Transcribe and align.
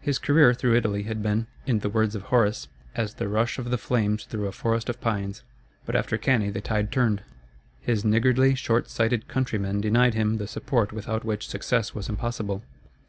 His 0.00 0.20
career 0.20 0.54
through 0.54 0.76
Italy 0.76 1.02
had 1.02 1.20
been, 1.20 1.48
in 1.66 1.80
the 1.80 1.88
words 1.88 2.14
of 2.14 2.22
Horace, 2.30 2.68
as 2.94 3.14
the 3.14 3.26
rush 3.26 3.58
of 3.58 3.72
the 3.72 3.76
flames 3.76 4.22
through 4.24 4.46
a 4.46 4.52
forest 4.52 4.88
of 4.88 5.00
pines. 5.00 5.42
But 5.84 5.96
after 5.96 6.16
Cannæ 6.16 6.52
the 6.52 6.60
tide 6.60 6.92
turned. 6.92 7.22
His 7.80 8.04
niggardly, 8.04 8.54
short 8.54 8.88
sighted 8.88 9.26
countrymen 9.26 9.80
denied 9.80 10.14
him 10.14 10.36
the 10.36 10.46
support 10.46 10.92
without 10.92 11.24
which 11.24 11.48
success 11.48 11.92
was 11.92 12.08
impossible. 12.08 12.62